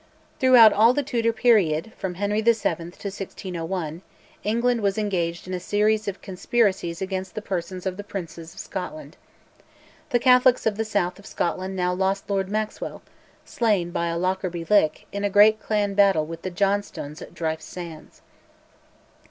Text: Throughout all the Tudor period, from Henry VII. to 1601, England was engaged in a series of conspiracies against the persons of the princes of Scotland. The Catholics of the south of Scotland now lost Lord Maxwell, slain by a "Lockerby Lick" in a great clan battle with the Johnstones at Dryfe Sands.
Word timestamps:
Throughout 0.39 0.73
all 0.73 0.93
the 0.95 1.03
Tudor 1.03 1.31
period, 1.31 1.91
from 1.95 2.15
Henry 2.15 2.41
VII. 2.41 2.53
to 2.53 2.57
1601, 3.11 4.01
England 4.43 4.81
was 4.81 4.97
engaged 4.97 5.45
in 5.47 5.53
a 5.53 5.59
series 5.59 6.07
of 6.07 6.23
conspiracies 6.23 7.03
against 7.03 7.35
the 7.35 7.41
persons 7.43 7.85
of 7.85 7.97
the 7.97 8.03
princes 8.03 8.51
of 8.55 8.59
Scotland. 8.59 9.15
The 10.09 10.17
Catholics 10.17 10.65
of 10.65 10.75
the 10.75 10.85
south 10.85 11.19
of 11.19 11.27
Scotland 11.27 11.75
now 11.75 11.93
lost 11.93 12.31
Lord 12.31 12.49
Maxwell, 12.49 13.03
slain 13.45 13.91
by 13.91 14.07
a 14.07 14.17
"Lockerby 14.17 14.65
Lick" 14.65 15.05
in 15.11 15.23
a 15.23 15.29
great 15.29 15.59
clan 15.61 15.93
battle 15.93 16.25
with 16.25 16.41
the 16.41 16.49
Johnstones 16.49 17.21
at 17.21 17.35
Dryfe 17.35 17.61
Sands. 17.61 18.23